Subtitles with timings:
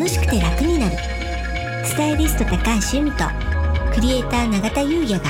[0.00, 0.96] 楽しくて楽になる。
[1.84, 2.56] スタイリスト高
[2.90, 3.24] 橋由美と
[3.92, 5.28] クリエイター永田優也が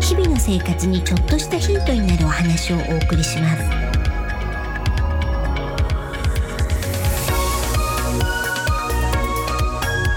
[0.00, 3.62] 日々の生活にちょっとしたヒントになるお話をお送りします。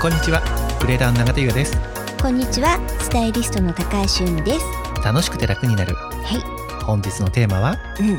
[0.01, 0.41] こんにちは
[0.79, 1.77] クレーターの永田優也です。
[2.21, 4.65] こんにちはスタイリストの高橋由美です。
[5.03, 5.95] 楽しくて楽になる。
[5.95, 6.83] はい。
[6.85, 8.17] 本日のテーマはうん。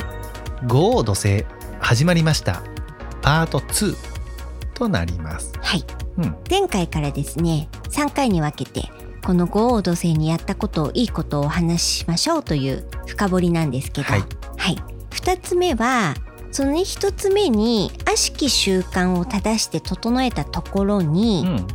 [0.69, 1.47] 五王土星
[1.81, 2.61] 始まりました。
[3.23, 4.12] パート2
[4.83, 5.53] となります。
[5.61, 5.85] はい。
[6.19, 6.37] うん。
[6.51, 8.91] 前回からですね3回に分けて
[9.25, 14.21] この五王土星にやったことをいいことをお話ししましょうという深掘りなんですけどはい。
[14.57, 14.77] はい、
[15.11, 16.15] 2つ目は
[16.51, 21.67] そのね1つ目に悪しき習慣を正して整えたところに、うん。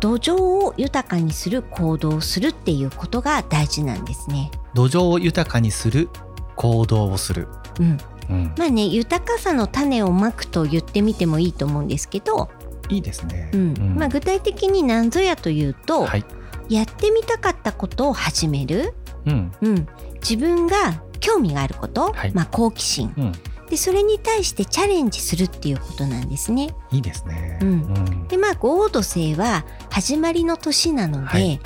[0.00, 4.52] 土壌を豊かにする行動をするっていうことが大事なんですね。
[4.74, 6.08] 土壌を豊かにする
[6.54, 7.48] 行動をする。
[7.80, 7.98] うん、
[8.30, 8.54] うん。
[8.56, 12.48] まあね豊かさの種をまくと言ってみてもいいと思うんですけど、
[12.88, 13.50] いいですね。
[13.52, 13.94] うん。
[13.96, 16.24] まあ、具体的に何ぞやというと、はい。
[16.68, 18.94] やってみたかったことを始める、
[19.26, 19.52] うん。
[19.62, 22.32] うん、自分が興味があること、はい。
[22.32, 23.12] まあ、好奇心。
[23.16, 23.32] うん。
[23.68, 26.74] でそれに対してチャレンジするっていうことなんですね。
[26.90, 27.58] いいですね。
[27.60, 27.68] うん。
[27.68, 28.28] うん。
[28.28, 31.60] でまあ五王土星は始まりの年なので、はい。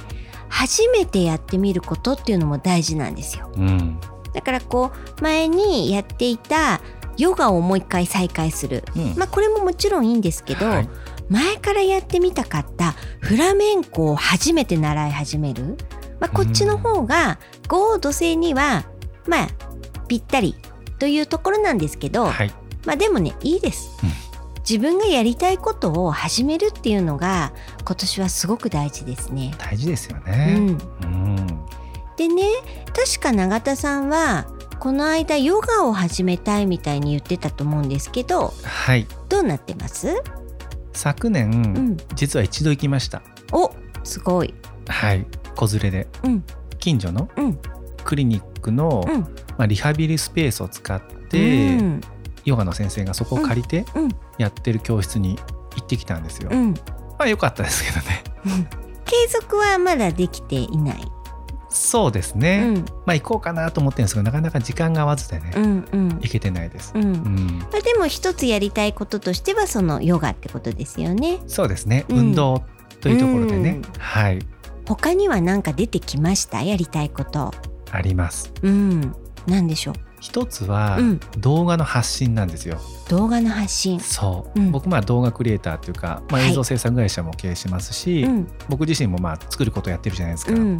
[0.49, 3.51] 初めてやってみることっていうのも大事なんですよ。
[3.57, 4.01] うん。
[4.35, 6.81] だからこう前にやっていた
[7.17, 8.85] ヨガをもう一回再開する。
[8.97, 9.15] うん。
[9.17, 10.89] まあこれももちろんいいんですけど、はい
[11.29, 15.77] 前からやってみたかったフラメンコを初めて習い始める。
[16.21, 18.85] まあこっちの方が五王土星には
[19.27, 19.49] まあ
[20.09, 20.55] ぴったり
[20.99, 22.53] というところなんですけど、はい。
[22.85, 24.11] まあでもねいいです、うん。
[24.61, 27.53] 自分がやりたいことを始めるっていうのが
[27.85, 29.55] 今年はすごく大事ですね。
[29.59, 31.47] 大事ですようねん、うん。
[32.17, 32.45] でね
[32.95, 34.47] 確か永田さんは
[34.79, 39.07] この間ヨガを始めたいみたいに言ってたと思うんですけどはい。
[39.29, 40.23] どうなってます？
[40.93, 43.73] 昨年、うん実は一度行きましたお
[44.05, 44.55] すごい。
[44.89, 45.27] はい
[45.57, 46.45] 子連れでうん
[46.79, 47.59] 近所のうん
[48.05, 49.27] クリニックの、うんま
[49.59, 52.01] あ、リハビリスペースを使って、うん
[52.45, 54.09] ヨガの先生がそこを借りてうん
[54.39, 55.37] やってる教室に
[55.77, 56.49] 行ってきたんですよ。
[56.53, 56.71] うん
[57.19, 58.25] まあ良かったですけどね。
[59.05, 61.05] 継続はまだできていない。
[61.73, 62.67] そうですうね。
[62.67, 66.93] んまあ行こうかなと思ってるんですけどなかなか時間が合わずでね、うんうん行けてないです。
[66.95, 67.03] うん。
[67.03, 71.41] うん、まあでも一つやりたいこととしてはそのヨガってことですよね。
[71.47, 72.63] そうですね、うん運動
[73.01, 74.39] というところでね、うんはい
[74.87, 76.63] 他には何か出てきました？
[76.63, 77.53] やりたいこと。
[77.91, 78.53] あります。
[78.63, 79.15] うん。
[79.47, 79.95] なんでしょう？
[80.21, 82.79] 一つは、うん動画の発信なんですよ。
[83.09, 84.01] 動画の発信。
[84.01, 90.53] そう、うん僕まあ動画クリエイターっていうか、まあ、はい映像制作会社も経営してますし、うん僕自身もまあ作ることやってるじゃないですか。
[90.53, 90.79] うん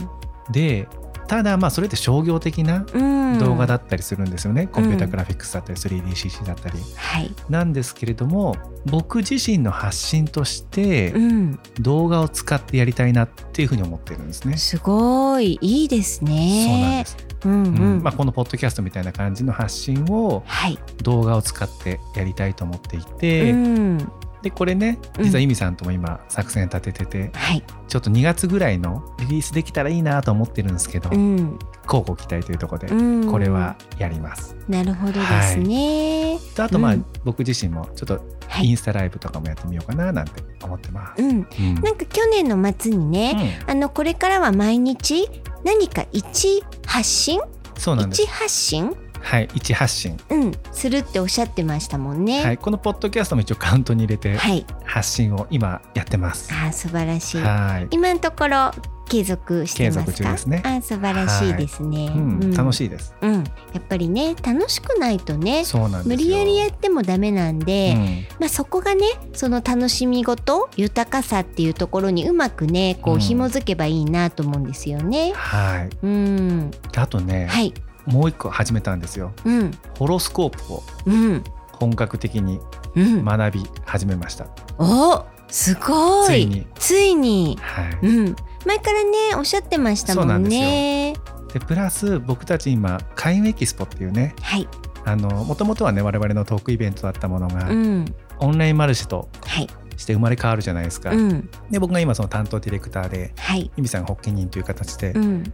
[0.51, 0.89] で
[1.29, 3.23] ただまあそれって商業的なうん。
[3.39, 7.35] 動画だったりするんですよね、コンピュータグラフィックスだったり 3DCC だったりはい。
[7.49, 11.59] なんですけれども僕自身の発信としてうん。
[11.81, 14.59] 動画を使ってやりたいなっていうふうに思ってるんですね。
[14.59, 16.67] すごいいいですね。
[16.67, 17.17] そうなんです、
[17.47, 17.97] うんうん。
[17.97, 20.79] うんまあ、このポッドキャストみたいな感じの発信をはい。
[21.03, 24.13] 動画を使ってやりたいと思っていて、うん。
[24.43, 27.63] でこれねうん実はイミさんとも今作戦立ててて、はい。
[27.89, 31.59] ちょっと2月ぐらいのリリースできたらいいなと思ってるんですけど、うん。
[31.85, 33.31] 交互期待というところで、うん。
[33.31, 34.57] これはやります。
[34.69, 36.39] なるほどですね。
[36.57, 41.23] とあとまあ、うん僕自身もちょっとはいインスタライブとかもやってみようかななんて思ってます。
[41.23, 41.31] うん。
[41.31, 41.33] う
[41.63, 45.29] んなんか去年の末にね、あのこれからは毎日
[45.65, 47.41] 何か一発信？
[47.41, 47.47] うん
[47.79, 48.29] そうなんです一。
[48.29, 48.97] 発信？
[49.23, 50.19] はい、一発信。
[50.31, 52.45] うんするっておっしゃってましたもんね。
[52.45, 54.67] はい、このポッドキャストも一応カウントに入れてはい。
[54.85, 56.53] 発信を今やってます。
[56.53, 57.41] あー素晴らしい。
[57.41, 57.89] はい。
[57.91, 58.73] 今のところ
[59.09, 60.05] 継続してますか？
[60.07, 62.07] 継続中ですねあー素晴らしいですね。
[62.07, 62.73] うん、楽い。
[62.73, 63.15] しいです。
[63.21, 63.35] うん。
[63.35, 63.41] や
[63.79, 66.09] っぱりね楽しくないとねそうなんですよ。
[66.09, 75.33] 無理やりやってもダメなんで、うんまあそこがねその楽しみ事豊かさっていうところにうまくねこううん紐づけばいいなと思うんですよね。
[75.35, 75.97] はい。
[76.03, 76.71] うん。
[76.97, 77.73] あとね、はい。
[78.07, 79.33] もう一個始めたんですよ。
[79.45, 79.71] うん。
[79.99, 81.45] ホロスコープをうん。
[81.73, 82.61] 本格的に
[82.95, 83.25] うん。
[83.25, 84.47] 学び始めました。
[84.79, 86.67] おすごいついに。
[86.75, 87.99] ついにはい。
[88.03, 91.15] うん前からねおっしゃってましたもんね
[91.53, 94.69] でプラス僕たち今開運エキスポっていうねはい
[95.05, 98.05] あのもともとはね我々のトークイベントだったものが、うん
[98.39, 101.11] オンラインマルシェとはいして生まれ変わるじゃないですか。
[101.11, 105.53] うんで僕が今その担当ディレクターではい由美さんが発起人という形でうん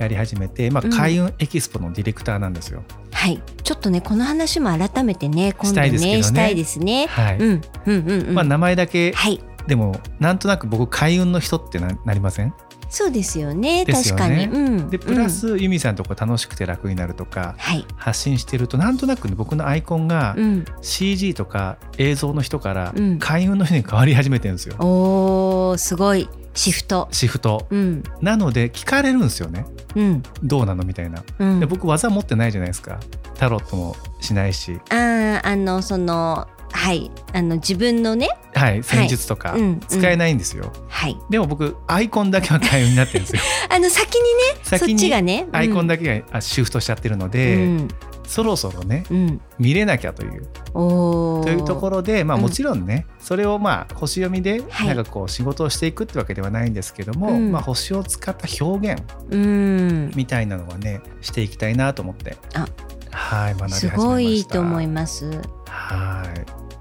[0.00, 0.90] やり始めて、まあ、うん。
[0.90, 2.82] 開運エキスポのディレクターなんですよ。
[3.12, 3.40] はい。
[3.62, 6.22] ちょっとねこの話も改めてね今度ねね。
[6.22, 7.06] したいですね。
[7.06, 7.38] はい。
[7.38, 7.62] うん。
[7.86, 9.40] うんうんうんまあ、名前だけはい。
[9.66, 12.54] でもなんとなく僕開運の人ってななりません？
[12.88, 13.84] そうですよね。
[13.84, 13.92] ね。
[13.92, 23.18] 確かに、うん、でプラうんス、ユミさんとこ楽しくて楽になるとかはい、発信してるとなんとなくね僕のアイコンがうん、CG とか映像の人からうん。
[23.20, 27.08] 開運の人に変わり始めてるんですよ、おーすごいシフト。
[27.12, 27.66] シフト。
[27.70, 28.02] うん。
[28.20, 29.66] なので聞かれるんですよね。
[29.94, 30.22] うん。
[30.42, 30.84] どうなの？
[30.84, 31.22] みたいな。
[31.38, 31.60] うん。
[31.60, 32.98] で僕技持ってないじゃないですか。
[33.34, 34.80] タロットもしないし。
[34.90, 37.10] あーあのそのはい。
[37.32, 38.28] あの自分のね。
[38.54, 39.54] はい戦術とか。
[39.54, 41.16] うん使えないんですよ、はい。
[41.30, 43.42] でも僕アイコンだけは開運になってるんですよ。
[43.70, 47.88] あの先にねそ先にっちがねアイコンだだけがあシフトしちゃってるのうで、ん
[48.30, 49.40] そろそろねうん。
[49.58, 50.46] 見れなきゃという。
[50.72, 52.42] というところで、まあ、うん。
[52.42, 54.86] もちろんね、それをまあ星読みではい。
[54.86, 57.50] なんかこう仕事をしていくってわけではないんですけども、うん。
[57.50, 60.12] まあ、星を使った表現うん。
[60.14, 62.36] みたいなのはねしていきたいなと思って。
[62.54, 62.68] あ
[63.10, 65.28] はい学びすごいいいと思います。
[65.66, 66.22] は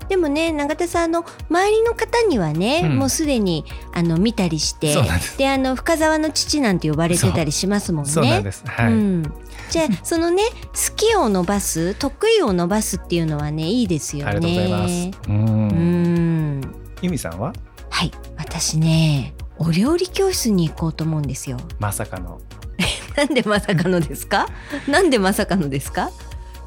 [0.05, 0.07] い。
[0.07, 2.97] でもね永田さんあの周りの方にはね、うん。
[2.99, 3.65] もうすでに
[3.95, 4.95] あの見たりして
[5.39, 8.11] であの深沢の父なんて呼ばれてたりしますもんね。
[8.11, 8.63] そうなんです。
[8.67, 9.33] はい、うん、
[9.69, 14.31] じゃあそのね好きを伸ばす得意を伸ばすっていうのはねいいですよね。
[14.31, 14.93] ありがとうございます。
[15.29, 16.61] ううん。
[16.61, 16.61] ん
[17.01, 17.53] 由美さんは？
[17.89, 18.11] はい。
[18.37, 21.57] 私ねお料理教室に行こうと思うんですよ。
[21.79, 22.39] まさかの。
[23.17, 24.47] なんでまさかのですか？
[24.87, 26.09] なんでまさかのですか？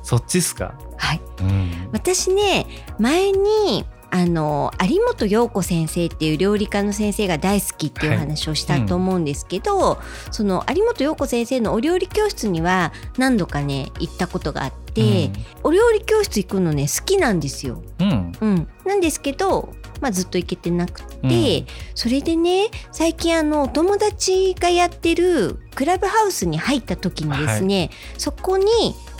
[0.03, 1.21] そっちっすか、はい。
[1.41, 2.67] うん、私ね
[2.99, 3.85] 前に
[4.15, 9.99] あの有本陽子先生っていう料理家の先生が大好きっていうお話をしたと思うんですけど、
[10.31, 15.31] その有本陽子先生のお料理教室には何度かね行ったことがあって、
[15.63, 17.83] お料理教室行くのね好きなんですよ。
[18.01, 19.73] うん、うん、なんですけど、
[20.03, 21.67] まあ、ずっと行けてなくて、うん。
[21.95, 27.89] それでね最近あのお友達がやってるクラブハウスに入った時にですね、
[28.19, 28.67] そこに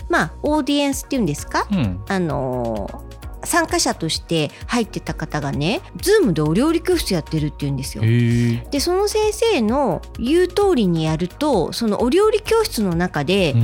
[0.07, 3.12] まあオーディエンスっていうんですか、うん、あのー
[3.45, 8.03] 参加者として入ってた方がね Zoom でお料理教室やってるって言うんですよ。
[8.71, 13.59] でその先生の言う通りにやるとそのお料理教室の中でうん、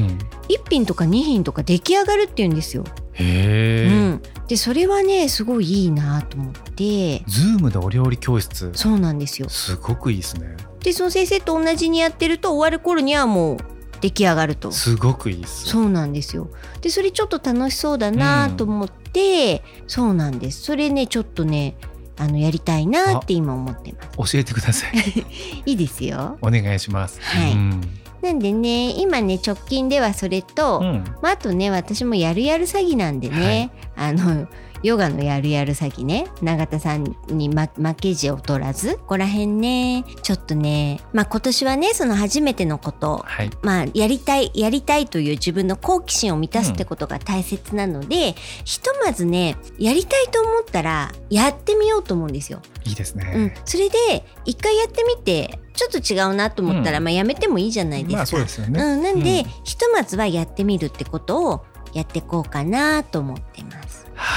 [0.50, 2.84] 1品とか2品とか出来上がるって言うんですよ。
[3.14, 7.24] へえ、うん、でそれはねすごいいいなと思って。
[7.28, 8.72] ズームでお料理教室。
[8.74, 9.50] そうなんですよ。
[9.50, 10.56] すごくいいですね。
[10.84, 13.58] でその先生と同じにやってると終わる頃にはもう
[14.02, 14.72] 出来上がると。
[14.72, 16.50] すごくいいっすそうなんですよ。
[16.82, 20.62] でそれちょっと楽しそうだなと思って、そうなんです。
[20.62, 21.76] それねちょっとね
[22.18, 24.34] あのやりたいなって今思ってます。
[24.34, 25.26] 教えてください
[25.66, 26.38] いいですよ。
[26.42, 27.82] お願いしますはいうん
[28.22, 34.48] なんでね今ね直近ではそれと、うんまあ、あとね私もやるやる詐欺なんでね、あの
[34.84, 36.28] ヨガのやるやる詐欺ね。
[36.42, 38.96] 永田さんに、ま、負けじを取らず。
[38.98, 40.04] ここら辺ね。
[40.22, 41.02] ちょっとね。
[41.14, 43.24] まあ今年はねその初めてのこと。
[43.26, 43.50] はい。
[43.62, 48.36] まあ、やりたいやりたいという自分の好奇心を満たすってことが大切なので、
[48.66, 52.62] ひとまずねやりたいと思ったらやってみようと思うんですよ。
[52.86, 53.22] いいですうん。
[53.22, 53.98] ね、それで
[54.46, 57.04] 一回やってみてちょっと違うなと思ったら、うん。
[57.06, 58.18] まあ、やめてもいいじゃないですか。
[58.18, 59.46] まあそうですよね、うん、なんで、うん。
[59.64, 63.79] ひとまずはやってみるってことをやっていこうかなと思ってます。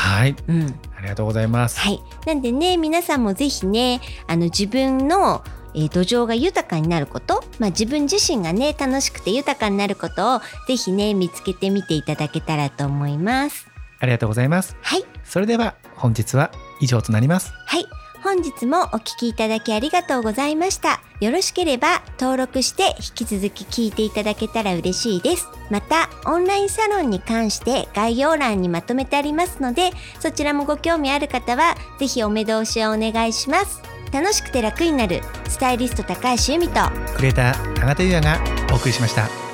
[0.03, 2.01] はいうん、ありがとうございます、はい。
[2.27, 5.45] なんでね、皆さんもぜひね、あの自分の、
[5.75, 13.69] えー土壌が豊かになること、まあ自分自身がね、楽しくて豊かになることをぜひね、見つけてみていただけたらと思います。
[14.01, 15.05] ありがとうございますはい。
[15.25, 16.51] それでは本日は
[16.81, 17.87] 以上となりますはい。
[18.23, 21.01] 本日もお聞きいただきありがとうございました。
[21.21, 25.49] よろしければ登録して引き続き聞いていただけたら嬉しいです。
[25.71, 29.91] また、オンラインサロンに関して概要欄にまとめてありますので、
[30.21, 33.83] そちらもご興味ある方は、ぜひお目通しをお願いします。
[34.13, 36.81] 楽しくて楽になる、スタイリスト高橋由美と、
[37.15, 38.39] クリエイター永田優也が
[38.73, 39.52] お送りしました